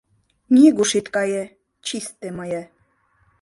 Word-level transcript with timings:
—Нигуш 0.53 0.91
ит 0.99 1.07
кае— 1.15 1.43
чисте 1.85 2.27
мые! 2.37 2.61